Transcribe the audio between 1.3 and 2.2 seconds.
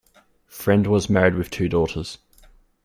with two daughters.